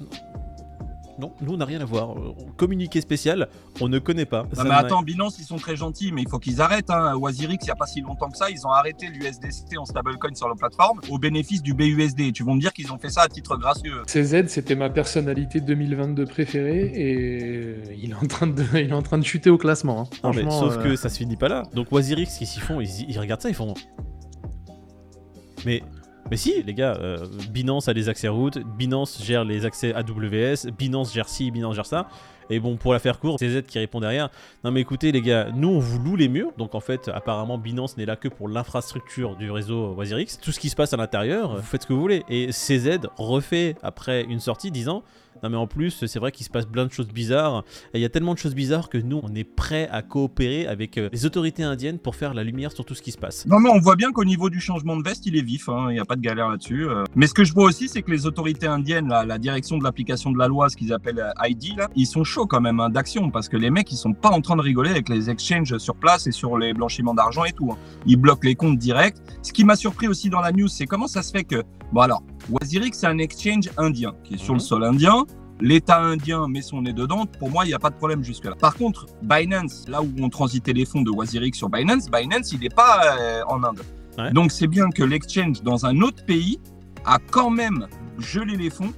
Non, 1.21 1.33
nous 1.43 1.53
on 1.53 1.57
n'a 1.59 1.65
rien 1.67 1.81
à 1.81 1.85
voir. 1.85 2.13
Euh, 2.13 2.33
Communiqué 2.57 3.01
spécial, 3.01 3.49
on 3.81 3.89
ne 3.89 3.99
connaît 3.99 4.25
pas. 4.25 4.45
Non, 4.57 4.65
mais 4.65 4.71
attends, 4.71 5.03
Binance, 5.03 5.39
ils 5.39 5.45
sont 5.45 5.57
très 5.57 5.77
gentils, 5.77 6.13
mais 6.13 6.23
il 6.23 6.29
faut 6.29 6.39
qu'ils 6.39 6.61
arrêtent. 6.61 6.91
Hein. 6.91 7.15
Wazirix, 7.17 7.59
il 7.61 7.65
n'y 7.65 7.71
a 7.71 7.75
pas 7.77 7.87
si 7.87 8.01
longtemps 8.01 8.31
que 8.31 8.37
ça, 8.39 8.51
ils 8.51 8.67
ont 8.67 8.71
arrêté 8.71 9.09
l'USDC 9.09 9.77
en 9.79 9.85
stablecoin 9.85 10.35
sur 10.35 10.49
leur 10.49 10.57
plateforme 10.57 11.01
au 11.11 11.19
bénéfice 11.19 11.63
du 11.63 11.75
BUSD. 11.75 12.21
Et 12.21 12.33
tu 12.33 12.43
vas 12.45 12.55
me 12.55 12.61
dire 12.61 12.73
qu'ils 12.73 12.91
ont 12.93 12.99
fait 12.99 13.11
ça 13.11 13.23
à 13.23 13.29
titre 13.29 13.57
gracieux. 13.59 14.03
CZ, 14.07 14.47
c'était 14.49 14.75
ma 14.75 14.89
personnalité 14.91 15.61
2022 15.61 16.25
préférée 16.25 16.87
et 16.95 17.77
il 18.03 18.11
est 18.13 18.15
en 18.15 18.27
train 18.27 18.47
de, 18.47 18.65
il 18.75 18.91
est 18.91 18.93
en 18.93 19.03
train 19.03 19.19
de 19.19 19.25
chuter 19.25 19.51
au 19.51 19.59
classement. 19.59 20.03
hein. 20.03 20.17
Non, 20.25 20.31
mais 20.35 20.43
sauf 20.51 20.79
euh, 20.79 20.83
que 20.83 20.97
ça 20.97 21.09
se 21.09 21.19
finit 21.19 21.37
pas 21.37 21.49
là. 21.49 21.65
Donc 21.75 21.93
Wazirix, 21.93 22.27
qu'est-ce 22.39 22.55
qu'ils 22.55 22.63
font? 22.63 22.81
Ils, 22.81 23.11
ils 23.11 23.19
regardent 23.19 23.43
ça, 23.43 23.49
ils 23.51 23.55
font. 23.55 23.75
Mais, 25.67 25.83
mais 26.31 26.37
si, 26.37 26.63
les 26.63 26.75
gars, 26.75 26.97
euh, 27.01 27.27
Binance 27.51 27.89
a 27.89 27.93
les 27.93 28.09
accès 28.09 28.29
route, 28.29 28.59
Binance 28.59 29.23
gère 29.23 29.45
les 29.45 29.65
accès 29.67 29.93
AWS, 29.93 30.71
Binance 30.79 31.13
gère 31.13 31.29
ci, 31.29 31.51
Binance 31.51 31.75
gère 31.75 31.87
ça. 31.87 32.09
Et 32.51 32.61
bon, 32.61 32.77
pour 32.77 32.93
la 32.93 32.99
faire 32.99 33.19
courte, 33.19 33.39
CZ 33.41 33.63
qui 33.63 33.79
répond 33.79 34.01
derrière. 34.01 34.29
Non, 34.65 34.71
mais 34.71 34.81
écoutez, 34.81 35.13
les 35.13 35.23
gars, 35.23 35.49
nous 35.55 35.69
on 35.69 35.79
vous 35.79 35.99
loue 36.01 36.17
les 36.17 36.29
murs. 36.29 36.51
Donc 36.59 36.75
en 36.75 36.81
fait, 36.81 37.09
apparemment, 37.13 37.59
Binance 37.59 37.97
n'est 37.97 38.07
là 38.07 38.17
que 38.17 38.29
pour 38.29 38.49
l'infrastructure 38.49 39.37
du 39.37 39.51
réseau 39.51 39.95
Wazirix. 39.95 40.39
Tout 40.43 40.53
ce 40.53 40.61
qui 40.61 40.69
se 40.69 40.77
passe 40.77 40.93
à 40.93 40.97
l'intérieur, 40.97 41.57
vous 41.57 41.63
faites 41.63 41.83
ce 41.83 41.87
que 41.87 41.93
vous 41.93 42.01
voulez. 42.01 42.25
Et 42.29 42.51
CZ 42.53 43.01
refait 43.17 43.77
après 43.83 44.25
une 44.25 44.41
sortie 44.41 44.71
disant 44.71 45.03
non 45.43 45.49
mais 45.49 45.57
en 45.57 45.67
plus 45.67 46.05
c'est 46.07 46.19
vrai 46.19 46.33
qu'il 46.33 46.45
se 46.45 46.51
passe 46.51 46.67
plein 46.67 46.85
de 46.85 46.93
choses 46.93 47.09
bizarres 47.09 47.65
et 47.95 47.99
il 47.99 48.03
y 48.03 48.05
a 48.05 48.09
tellement 48.11 48.35
de 48.35 48.39
choses 48.39 48.55
bizarres 48.55 48.91
que 48.91 48.99
nous 48.99 49.21
on 49.23 49.35
est 49.35 49.45
prêt 49.45 49.89
à 49.91 50.03
coopérer 50.03 50.67
avec 50.67 50.99
euh, 50.99 51.09
les 51.13 51.25
autorités 51.25 51.63
indiennes 51.63 51.99
pour 51.99 52.17
faire 52.17 52.35
la 52.35 52.45
lumière 52.45 52.73
sur 52.73 52.85
tout 52.85 52.95
ce 52.95 53.01
qui 53.01 53.13
se 53.13 53.17
passe. 53.17 53.47
Non, 53.47 53.59
mais 53.59 53.71
on 53.71 53.79
voit 53.79 53.97
bien 53.97 54.13
qu'au 54.13 54.25
niveau 54.25 54.51
du 54.51 54.61
changement 54.61 54.97
de 54.97 55.03
veste, 55.03 55.25
il 55.27 55.37
est 55.37 55.43
vif. 55.43 55.69
hein, 55.69 55.87
Il 55.91 55.95
n'y 55.95 56.01
a 56.01 56.05
pas 56.05 56.17
de 56.17 56.21
galère 56.21 56.49
là-dessus. 56.49 56.89
euh. 56.89 57.05
Mais 57.15 57.27
ce 57.27 57.33
que 57.35 57.45
je 57.45 57.55
vois 57.55 57.65
aussi, 57.65 57.89
c'est 57.89 58.03
que 58.03 58.11
les 58.11 58.27
autorités 58.27 58.67
indiennes, 58.67 59.09
la, 59.09 59.39
direction 59.39 59.79
de 59.79 59.85
l'application 59.85 60.31
de 60.31 60.39
la 60.39 60.49
loi, 60.49 60.69
ce 60.69 60.77
qu'ils 60.77 60.93
appellent 60.93 61.21
euh, 61.21 61.49
ID, 61.49 61.77
ils 61.97 62.07
sont 62.07 62.25
chauds 62.25 62.40
quand 62.47 62.61
même 62.61 62.81
hein, 62.81 62.91
d'action 62.91 63.31
parce 63.31 63.49
que 63.49 63.57
les 63.57 63.71
mecs, 63.71 63.91
ils 63.93 63.97
sont 63.97 64.13
pas 64.13 64.31
en 64.31 64.41
train 64.41 64.57
de 64.57 64.61
rigoler 64.63 64.91
avec 64.91 65.09
les 65.09 65.31
exchanges 65.31 65.77
sur 65.79 65.95
place 65.95 66.27
et 66.27 66.33
sur 66.33 66.59
les 66.59 66.73
blanchiments 66.75 67.15
d'argent 67.15 67.45
et 67.45 67.53
tout. 67.53 67.71
hein. 67.73 67.77
Ils 68.07 68.17
bloquent 68.17 68.47
les 68.47 68.55
comptes 68.55 68.79
directs. 68.79 69.17
Ce 69.43 69.53
qui 69.53 69.65
m'a 69.65 69.77
surpris 69.77 70.09
aussi 70.09 70.31
dans 70.31 70.41
la 70.41 70.53
news, 70.53 70.69
c'est 70.69 70.87
comment 70.87 71.07
ça 71.07 71.23
se 71.23 71.31
fait 71.33 71.45
que, 71.45 71.63
bon 71.93 72.01
alors, 72.03 72.23
Wazirix, 72.51 72.91
c'est 72.95 73.07
un 73.07 73.19
exchange 73.19 73.71
indien 73.77 74.15
qui 74.25 74.35
est 74.35 74.39
sur 74.39 74.55
Mhm. 74.55 74.59
le 74.59 74.65
sol 74.65 74.85
indien. 74.85 75.25
L'État 75.63 76.01
indien 76.01 76.49
met 76.49 76.63
son 76.63 76.81
nez 76.83 76.95
dedans. 76.95 77.27
Pour 77.39 77.51
moi, 77.51 77.65
il 77.65 77.69
n'y 77.69 77.75
a 77.75 77.79
pas 77.79 77.91
de 77.91 77.95
problème 77.97 78.25
jusque-là. 78.25 78.55
Par 78.59 78.75
contre, 78.77 79.07
Binance, 79.23 79.85
là 79.89 80.01
où 80.03 80.09
on 80.21 80.31
transitait 80.31 80.73
les 80.73 80.87
fonds 80.87 81.03
de 81.03 81.11
Wazirix 81.11 81.53
sur 81.55 81.69
Binance, 81.69 82.11
Binance, 82.11 82.53
il 82.53 82.61
n'est 82.61 82.71
pas 82.71 83.03
euh, 83.21 83.43
en 83.47 83.63
Inde. 83.63 83.83
Ouais. 84.17 84.33
Donc, 84.33 84.53
c'est 84.53 84.67
bien 84.67 84.89
que 84.89 85.03
l'exchange 85.03 85.63
dans 85.63 85.85
un 85.85 86.01
autre 86.01 86.25
pays 86.25 86.59
a 87.05 87.19
quand 87.31 87.51
même 87.51 87.87
gelé 88.19 88.57
les 88.57 88.71
fonds 88.71 88.93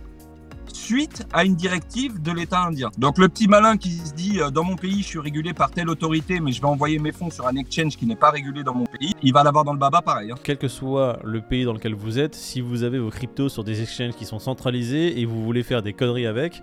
suite 0.76 1.26
à 1.32 1.44
une 1.44 1.54
directive 1.54 2.20
de 2.22 2.32
l'État 2.32 2.62
indien. 2.64 2.90
Donc, 2.98 3.18
le 3.18 3.28
petit 3.28 3.48
malin 3.48 3.76
qui 3.76 3.90
se 3.90 4.12
dit 4.14 4.40
euh, 4.40 4.50
dans 4.50 4.64
mon 4.64 4.76
pays, 4.76 5.02
je 5.02 5.06
suis 5.06 5.18
régulé 5.18 5.52
par 5.52 5.70
telle 5.70 5.88
autorité, 5.88 6.40
mais 6.40 6.52
je 6.52 6.60
vais 6.60 6.66
envoyer 6.68 6.98
mes 6.98 7.12
fonds 7.12 7.30
sur 7.30 7.46
un 7.46 7.56
exchange 7.56 7.96
qui 7.96 8.06
n'est 8.06 8.16
pas 8.16 8.30
régulé 8.30 8.62
dans 8.62 8.74
mon 8.74 8.86
pays, 8.86 9.12
il 9.22 9.32
va 9.32 9.42
l'avoir 9.42 9.64
dans 9.64 9.72
le 9.72 9.78
baba 9.78 10.02
pareil. 10.02 10.30
hein. 10.30 10.36
Quel 10.42 10.58
que 10.58 10.68
soit 10.68 11.18
le 11.24 11.40
pays 11.40 11.64
dans 11.64 11.72
lequel 11.72 11.94
vous 11.94 12.18
êtes, 12.18 12.34
si 12.34 12.60
vous 12.60 12.82
avez 12.82 12.98
vos 12.98 13.10
cryptos 13.10 13.48
sur 13.48 13.64
des 13.64 13.82
exchanges 13.82 14.14
qui 14.14 14.24
sont 14.24 14.38
centralisés 14.38 15.20
et 15.20 15.24
vous 15.24 15.42
voulez 15.42 15.62
faire 15.62 15.82
des 15.82 15.92
conneries 15.92 16.26
avec, 16.26 16.62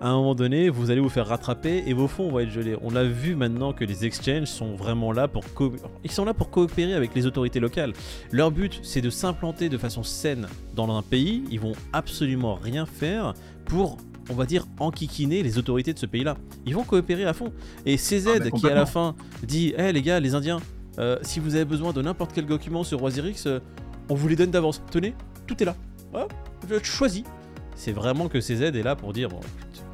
à 0.00 0.08
un 0.10 0.14
moment 0.16 0.34
donné, 0.34 0.68
vous 0.68 0.90
allez 0.90 1.00
vous 1.00 1.08
faire 1.08 1.26
rattraper 1.26 1.84
et 1.86 1.94
vos 1.94 2.06
fonds 2.06 2.28
vont 2.30 2.40
être 2.40 2.50
gelés. 2.50 2.76
On 2.82 2.90
l'a 2.90 3.04
vu 3.04 3.34
maintenant 3.34 3.72
que 3.72 3.84
les 3.84 4.04
exchanges 4.04 4.46
sont 4.48 4.74
vraiment 4.74 5.10
là 5.12 5.26
pour 5.26 5.42
ils 6.04 6.10
sont 6.10 6.24
là 6.24 6.34
pour 6.34 6.50
coopérer 6.50 6.92
avec 6.94 7.14
les 7.14 7.26
autorités 7.26 7.60
locales. 7.60 7.92
Leur 8.30 8.50
but, 8.50 8.80
c'est 8.82 9.00
de 9.00 9.08
s'implanter 9.08 9.68
de 9.68 9.78
façon 9.78 10.02
saine 10.02 10.48
dans 10.74 10.94
un 10.94 11.02
pays. 11.02 11.44
Ils 11.50 11.60
vont 11.60 11.72
absolument 11.92 12.56
rien 12.56 12.84
faire 12.84 13.32
pour 13.64 13.96
on 14.28 14.34
va 14.34 14.44
dire 14.44 14.66
enquiquiner 14.80 15.42
les 15.42 15.56
autorités 15.56 15.94
de 15.94 15.98
ce 15.98 16.06
pays-là. 16.06 16.36
Ils 16.66 16.74
vont 16.74 16.82
coopérer 16.82 17.24
à 17.24 17.32
fond. 17.32 17.52
Et 17.86 17.96
CZ 17.96 18.28
Ah, 18.40 18.50
qui 18.50 18.68
à 18.68 18.74
la 18.74 18.84
fin 18.86 19.14
dit 19.44 19.72
"Eh 19.78 19.92
les 19.92 20.02
gars, 20.02 20.20
les 20.20 20.34
Indiens, 20.34 20.58
euh, 20.98 21.16
si 21.22 21.40
vous 21.40 21.54
avez 21.54 21.64
besoin 21.64 21.92
de 21.92 22.02
n'importe 22.02 22.32
quel 22.34 22.44
document 22.46 22.84
sur 22.84 23.02
Wazirix, 23.02 23.44
euh, 23.46 23.60
on 24.08 24.14
vous 24.14 24.28
les 24.28 24.36
donne 24.36 24.50
d'avance. 24.50 24.82
Tenez, 24.90 25.14
tout 25.46 25.62
est 25.62 25.66
là. 25.66 25.76
Voilà, 26.12 26.28
je 26.68 26.78
choisis. 26.84 27.22
C'est 27.76 27.92
vraiment 27.92 28.28
que 28.28 28.40
CZ 28.40 28.62
est 28.62 28.82
là 28.82 28.96
pour 28.96 29.12
dire 29.12 29.28
bon, 29.28 29.40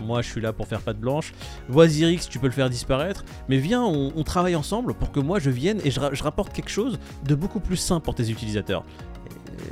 moi 0.03 0.23
je 0.23 0.29
suis 0.29 0.41
là 0.41 0.53
pour 0.53 0.67
faire 0.67 0.81
patte 0.81 0.99
blanche. 0.99 1.33
Wazirix, 1.71 2.21
tu 2.29 2.39
peux 2.39 2.47
le 2.47 2.53
faire 2.53 2.69
disparaître, 2.71 3.25
mais 3.49 3.59
viens, 3.59 3.83
on, 3.83 4.23
travaille 4.23 4.57
ensemble 4.57 4.95
pour 4.95 5.13
que 5.13 5.21
moi 5.21 5.39
je 5.39 5.51
vienne 5.51 5.81
et 5.85 5.91
je, 5.91 6.01
ra- 6.01 6.13
je 6.13 6.23
rapporte 6.23 6.53
quelque 6.53 6.71
chose 6.71 6.99
de 7.25 7.35
beaucoup 7.35 7.61
plus 7.61 7.77
sain 7.77 8.01
pour 8.01 8.15
tes 8.15 8.31
utilisateurs. 8.31 8.85
Euh, 9.49 9.63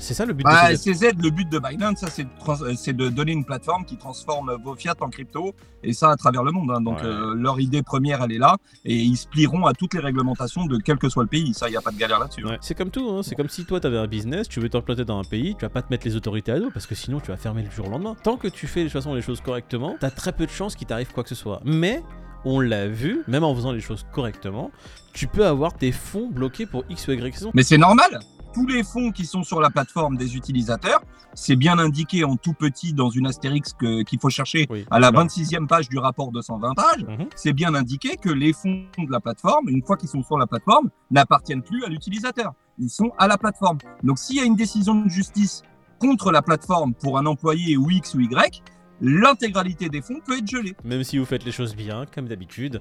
C'est 0.00 0.14
ça 0.14 0.24
le 0.26 0.32
but 0.32 0.44
Bah, 0.44 0.72
de 0.72 0.76
CZ. 0.76 1.12
Le 1.22 1.30
but 1.30 1.48
de 1.48 1.58
Binance, 1.58 1.98
ça, 1.98 2.08
c'est 2.08 2.24
de, 2.24 2.28
trans- 2.38 2.60
euh, 2.62 2.74
c'est 2.76 2.92
de 2.94 3.08
donner 3.08 3.32
une 3.32 3.44
plateforme 3.44 3.84
qui 3.84 3.96
transforme 3.96 4.56
vos 4.64 4.74
fiat 4.74 4.94
en 5.00 5.08
crypto, 5.10 5.54
et 5.84 5.92
ça 5.92 6.10
à 6.10 6.16
travers 6.16 6.42
le 6.42 6.52
monde. 6.52 6.70
hein. 6.74 6.80
Donc, 6.80 6.98
Ouais. 6.98 7.04
euh, 7.06 7.34
leur 7.34 7.60
idée 7.60 7.82
première, 7.82 8.22
elle 8.22 8.32
est 8.32 8.38
là, 8.38 8.56
et 8.84 8.96
ils 8.96 9.16
se 9.16 9.26
plieront 9.28 9.66
à 9.66 9.72
toutes 9.74 9.94
les 9.94 10.00
réglementations 10.00 10.66
de 10.66 10.78
quel 10.78 10.96
que 10.98 11.08
soit 11.08 11.22
le 11.22 11.28
pays. 11.28 11.54
Ça, 11.54 11.68
il 11.68 11.72
n'y 11.72 11.76
a 11.76 11.80
pas 11.82 11.90
de 11.92 11.98
galère 11.98 12.18
là-dessus. 12.18 12.44
Ouais. 12.44 12.58
C'est 12.60 12.74
comme 12.76 12.90
tout, 12.90 13.08
hein. 13.10 13.22
c'est 13.22 13.34
comme 13.34 13.48
si 13.48 13.64
toi 13.64 13.78
t'avais 13.80 13.98
un 13.98 14.06
business, 14.06 14.48
tu 14.48 14.58
veux 14.60 14.68
t'implanter 14.68 15.04
dans 15.04 15.18
un 15.20 15.24
pays, 15.24 15.54
tu 15.54 15.64
vas 15.64 15.68
pas 15.70 15.82
te 15.82 15.88
mettre 15.90 16.06
les 16.06 16.16
autorités 16.16 16.52
à 16.52 16.58
dos 16.58 16.70
parce 16.72 16.86
que 16.86 16.94
sinon 16.94 17.20
tu 17.20 17.28
vas 17.30 17.36
fermer 17.36 17.62
le 17.62 17.70
jour 17.70 17.86
au 17.86 17.90
lendemain. 17.90 18.16
Tant 18.22 18.36
que 18.36 18.48
tu 18.48 18.66
fais 18.66 18.80
de 18.80 18.84
toute 18.86 18.92
façon 18.94 19.14
les 19.14 19.22
choses 19.22 19.40
correctement, 19.40 19.96
t'as 20.00 20.10
très 20.10 20.32
peu 20.32 20.46
de 20.46 20.50
chances 20.50 20.74
qu'il 20.74 20.86
t'arrive 20.86 21.12
quoi 21.12 21.22
que 21.22 21.28
ce 21.28 21.34
soit. 21.34 21.60
Mais 21.64 22.02
on 22.44 22.58
l'a 22.60 22.88
vu, 22.88 23.22
même 23.28 23.44
en 23.44 23.54
faisant 23.54 23.72
les 23.72 23.80
choses 23.80 24.06
correctement, 24.12 24.70
tu 25.12 25.26
peux 25.26 25.44
avoir 25.46 25.74
tes 25.74 25.92
fonds 25.92 26.28
bloqués 26.30 26.64
pour 26.66 26.84
X 26.88 27.06
ou 27.08 27.12
Y 27.12 27.20
raison. 27.20 27.50
Mais 27.52 27.62
c'est 27.62 27.76
normal 27.78 28.20
tous 28.52 28.66
les 28.66 28.82
fonds 28.82 29.10
qui 29.10 29.26
sont 29.26 29.42
sur 29.42 29.60
la 29.60 29.70
plateforme 29.70 30.16
des 30.16 30.36
utilisateurs, 30.36 31.02
c'est 31.34 31.56
bien 31.56 31.78
indiqué 31.78 32.24
en 32.24 32.36
tout 32.36 32.52
petit 32.54 32.92
dans 32.92 33.10
une 33.10 33.26
astérix 33.26 33.74
qu'il 33.78 34.18
faut 34.20 34.30
chercher 34.30 34.66
Oui, 34.70 34.84
à 34.90 34.98
la 34.98 35.10
d'accord. 35.10 35.26
26e 35.26 35.66
page 35.66 35.88
du 35.88 35.98
rapport 35.98 36.32
de 36.32 36.40
120 36.40 36.74
pages. 36.74 37.04
Mhm. 37.06 37.28
C'est 37.36 37.52
bien 37.52 37.74
indiqué 37.74 38.16
que 38.16 38.30
les 38.30 38.52
fonds 38.52 38.84
de 38.98 39.10
la 39.10 39.20
plateforme, 39.20 39.68
une 39.68 39.82
fois 39.82 39.96
qu'ils 39.96 40.08
sont 40.08 40.22
sur 40.22 40.38
la 40.38 40.46
plateforme, 40.46 40.90
n'appartiennent 41.10 41.62
plus 41.62 41.84
à 41.84 41.88
l'utilisateur. 41.88 42.52
Ils 42.78 42.90
sont 42.90 43.12
à 43.18 43.28
la 43.28 43.38
plateforme. 43.38 43.78
Donc 44.02 44.18
s'il 44.18 44.36
y 44.36 44.40
a 44.40 44.44
une 44.44 44.56
décision 44.56 44.94
de 44.94 45.08
justice 45.08 45.62
contre 45.98 46.32
la 46.32 46.42
plateforme 46.42 46.94
pour 46.94 47.18
un 47.18 47.26
employé 47.26 47.76
ou 47.76 47.90
X 47.90 48.14
ou 48.14 48.20
Y, 48.20 48.62
l'intégralité 49.00 49.88
des 49.88 50.02
fonds 50.02 50.20
peut 50.24 50.38
être 50.38 50.48
gelée. 50.48 50.74
Même 50.84 51.04
si 51.04 51.18
vous 51.18 51.24
faites 51.24 51.44
les 51.44 51.52
choses 51.52 51.74
bien, 51.76 52.06
comme 52.12 52.26
d'habitude. 52.26 52.80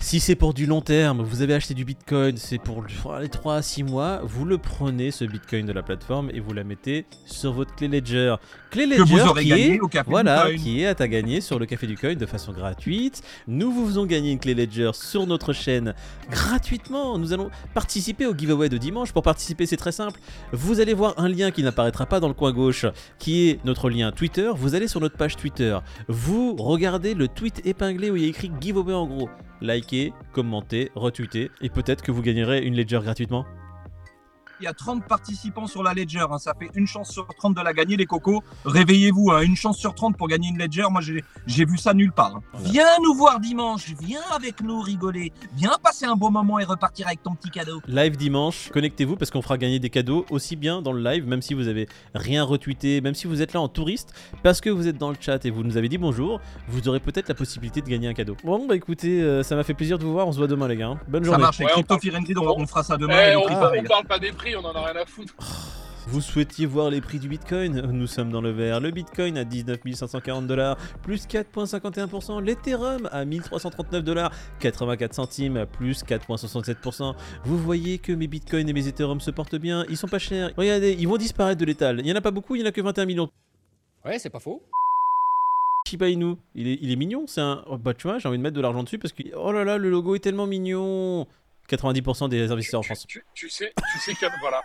Si 0.00 0.20
c'est 0.20 0.36
pour 0.36 0.54
du 0.54 0.64
long 0.64 0.80
terme, 0.80 1.22
vous 1.22 1.42
avez 1.42 1.54
acheté 1.54 1.74
du 1.74 1.84
bitcoin, 1.84 2.36
c'est 2.36 2.58
pour 2.58 2.82
le- 2.82 2.88
les 3.20 3.28
3 3.28 3.56
à 3.56 3.62
6 3.62 3.82
mois, 3.82 4.20
vous 4.22 4.44
le 4.44 4.56
prenez 4.56 5.10
ce 5.10 5.24
bitcoin 5.24 5.66
de 5.66 5.72
la 5.72 5.82
plateforme 5.82 6.30
et 6.32 6.38
vous 6.38 6.54
la 6.54 6.62
mettez 6.62 7.04
sur 7.26 7.52
votre 7.52 7.74
clé 7.74 7.88
Ledger. 7.88 8.36
Clé 8.70 8.84
Que 8.84 8.90
Ledger 9.00 9.02
vous 9.04 9.20
aurez 9.28 9.42
qui 9.42 9.48
gagné 9.48 9.74
est, 9.74 9.80
au 9.80 9.88
café 9.88 10.08
voilà, 10.08 10.46
du 10.50 10.54
coin. 10.54 10.62
qui 10.64 10.80
est 10.82 11.00
à 11.00 11.08
gagner 11.08 11.40
sur 11.40 11.58
le 11.58 11.66
Café 11.66 11.86
du 11.88 11.96
Coin 11.98 12.14
de 12.14 12.26
façon 12.26 12.52
gratuite. 12.52 13.22
Nous 13.48 13.72
vous 13.72 13.86
faisons 13.86 14.06
gagner 14.06 14.30
une 14.30 14.38
clé 14.38 14.54
Ledger 14.54 14.92
sur 14.94 15.26
notre 15.26 15.52
chaîne 15.52 15.94
gratuitement. 16.30 17.18
Nous 17.18 17.32
allons 17.32 17.50
participer 17.74 18.24
au 18.26 18.34
giveaway 18.36 18.68
de 18.68 18.78
dimanche. 18.78 19.12
Pour 19.12 19.24
participer, 19.24 19.66
c'est 19.66 19.76
très 19.76 19.92
simple. 19.92 20.20
Vous 20.52 20.78
allez 20.80 20.94
voir 20.94 21.14
un 21.18 21.28
lien 21.28 21.50
qui 21.50 21.62
n'apparaîtra 21.64 22.06
pas 22.06 22.20
dans 22.20 22.28
le 22.28 22.34
coin 22.34 22.52
gauche, 22.52 22.86
qui 23.18 23.48
est 23.48 23.58
notre 23.64 23.90
lien 23.90 24.12
Twitter. 24.12 24.50
Vous 24.56 24.74
allez 24.76 24.86
sur 24.88 25.00
notre 25.00 25.16
page 25.16 25.36
Twitter. 25.36 25.76
Vous 26.06 26.54
regardez 26.56 27.14
le 27.14 27.26
tweet 27.26 27.66
épinglé 27.66 28.10
où 28.10 28.16
il 28.16 28.22
y 28.22 28.26
a 28.26 28.28
écrit 28.28 28.50
giveaway 28.60 28.94
en 28.94 29.06
gros. 29.06 29.28
Likez, 29.88 30.12
commentez, 30.32 30.90
retweetez, 30.94 31.50
et 31.62 31.70
peut-être 31.70 32.02
que 32.02 32.12
vous 32.12 32.20
gagnerez 32.20 32.62
une 32.62 32.76
Ledger 32.76 33.00
gratuitement. 33.02 33.46
Il 34.60 34.64
y 34.64 34.66
a 34.66 34.72
30 34.72 35.04
participants 35.06 35.66
sur 35.66 35.82
la 35.82 35.94
Ledger. 35.94 36.24
hein. 36.30 36.38
Ça 36.38 36.52
fait 36.58 36.68
une 36.74 36.86
chance 36.86 37.10
sur 37.10 37.26
30 37.26 37.54
de 37.56 37.60
la 37.62 37.72
gagner, 37.72 37.96
les 37.96 38.06
cocos. 38.06 38.42
Réveillez-vous, 38.64 39.30
hein. 39.30 39.42
une 39.42 39.56
chance 39.56 39.78
sur 39.78 39.94
30 39.94 40.16
pour 40.16 40.28
gagner 40.28 40.48
une 40.48 40.58
Ledger. 40.58 40.84
Moi, 40.90 41.00
j'ai 41.00 41.22
j'ai 41.46 41.64
vu 41.64 41.78
ça 41.78 41.94
nulle 41.94 42.12
part. 42.12 42.36
hein. 42.36 42.42
Voilà. 42.52 42.68
Viens 42.70 42.86
nous 43.02 43.14
voir 43.14 43.40
dimanche. 43.40 43.86
Viens 44.00 44.20
avec 44.34 44.60
nous 44.62 44.80
rigoler. 44.80 45.32
Viens 45.56 45.76
passer 45.82 46.04
un 46.06 46.16
bon 46.16 46.30
moment 46.30 46.58
et 46.58 46.64
repartir 46.64 47.06
avec 47.06 47.22
ton 47.22 47.34
petit 47.34 47.50
cadeau. 47.50 47.80
Live 47.86 48.16
dimanche, 48.16 48.70
connectez-vous 48.72 49.16
parce 49.16 49.30
qu'on 49.30 49.42
fera 49.42 49.58
gagner 49.58 49.78
des 49.78 49.90
cadeaux 49.90 50.26
aussi 50.30 50.56
bien 50.56 50.82
dans 50.82 50.92
le 50.92 51.02
live, 51.02 51.26
même 51.26 51.42
si 51.42 51.54
vous 51.54 51.68
avez 51.68 51.88
rien 52.14 52.42
retweeté, 52.44 53.00
même 53.00 53.14
si 53.14 53.26
vous 53.26 53.42
êtes 53.42 53.52
là 53.52 53.60
en 53.60 53.68
touriste, 53.68 54.12
parce 54.42 54.60
que 54.60 54.70
vous 54.70 54.88
êtes 54.88 54.98
dans 54.98 55.10
le 55.10 55.16
chat 55.20 55.44
et 55.44 55.50
vous 55.50 55.62
nous 55.64 55.76
avez 55.76 55.88
dit 55.88 55.98
bonjour, 55.98 56.40
vous 56.68 56.88
aurez 56.88 57.00
peut-être 57.00 57.28
la 57.28 57.34
possibilité 57.34 57.80
de 57.80 57.88
gagner 57.88 58.08
un 58.08 58.14
cadeau. 58.14 58.36
Bon 58.44 58.66
bah 58.66 58.76
écoutez, 58.76 59.20
euh, 59.22 59.42
ça 59.42 59.56
m'a 59.56 59.62
fait 59.64 59.74
plaisir 59.74 59.98
de 59.98 60.04
vous 60.04 60.12
voir, 60.12 60.26
on 60.26 60.32
se 60.32 60.38
voit 60.38 60.46
demain 60.46 60.68
les 60.68 60.76
gars. 60.76 60.98
Bonne 61.08 61.22
Ça 61.24 61.30
journée. 61.30 61.42
marche. 61.42 61.60
Et 61.60 61.64
Ouais, 61.64 61.72
on 61.88 61.98
Firenze, 61.98 62.26
on, 62.36 62.66
fera 62.66 62.82
ça 62.82 62.96
demain. 62.96 63.14
Eh, 63.28 63.32
et 63.32 63.36
on, 63.36 63.42
on 63.44 63.84
parle 63.84 64.06
pas 64.06 64.18
des 64.18 64.32
prix, 64.32 64.47
on 64.56 64.64
en 64.64 64.72
a 64.72 64.84
rien 64.86 65.02
à 65.02 65.06
foutre. 65.06 65.34
Vous 66.06 66.22
souhaitiez 66.22 66.64
voir 66.64 66.88
les 66.88 67.02
prix 67.02 67.18
du 67.18 67.28
Bitcoin 67.28 67.82
Nous 67.92 68.06
sommes 68.06 68.30
dans 68.30 68.40
le 68.40 68.50
vert. 68.50 68.80
Le 68.80 68.90
Bitcoin 68.90 69.36
à 69.36 69.44
19 69.44 69.80
540 69.92 70.46
dollars, 70.46 70.78
plus 71.02 71.26
4,51%. 71.26 72.42
L'Ethereum 72.42 73.08
à 73.12 73.24
1339 73.26 74.04
dollars, 74.04 74.32
84 74.60 75.12
centimes, 75.12 75.66
plus 75.70 76.02
4,67%. 76.04 77.14
Vous 77.44 77.58
voyez 77.58 77.98
que 77.98 78.12
mes 78.12 78.26
Bitcoins 78.26 78.68
et 78.68 78.72
mes 78.72 78.88
Ethereum 78.88 79.20
se 79.20 79.30
portent 79.30 79.56
bien. 79.56 79.84
Ils 79.90 79.98
sont 79.98 80.08
pas 80.08 80.18
chers. 80.18 80.50
Regardez, 80.56 80.96
ils 80.98 81.06
vont 81.06 81.18
disparaître 81.18 81.60
de 81.60 81.66
l'étal. 81.66 82.00
Il 82.00 82.06
y 82.06 82.12
en 82.12 82.16
a 82.16 82.22
pas 82.22 82.30
beaucoup, 82.30 82.54
il 82.54 82.62
y 82.62 82.64
en 82.64 82.68
a 82.68 82.72
que 82.72 82.80
21 82.80 83.04
millions. 83.04 83.30
Ouais, 84.04 84.18
c'est 84.18 84.30
pas 84.30 84.40
faux. 84.40 84.62
Shiba 85.86 86.08
Inu, 86.08 86.36
il 86.54 86.68
est, 86.68 86.78
il 86.80 86.90
est 86.90 86.96
mignon, 86.96 87.26
c'est 87.26 87.40
un... 87.40 87.64
oh, 87.66 87.78
bah 87.78 87.94
tu 87.94 88.06
vois, 88.06 88.18
j'ai 88.18 88.28
envie 88.28 88.36
de 88.36 88.42
mettre 88.42 88.56
de 88.56 88.60
l'argent 88.60 88.82
dessus 88.82 88.98
parce 88.98 89.12
que... 89.12 89.22
Oh 89.36 89.52
là 89.52 89.64
là, 89.64 89.78
le 89.78 89.88
logo 89.88 90.14
est 90.14 90.18
tellement 90.18 90.46
mignon 90.46 91.26
90% 91.68 92.28
des 92.28 92.50
investisseurs 92.50 92.80
en 92.80 92.82
France. 92.82 93.06
Tu, 93.06 93.24
tu 93.34 93.50
sais, 93.50 93.72
tu 93.92 93.98
sais 93.98 94.14
que 94.14 94.26
voilà. 94.40 94.62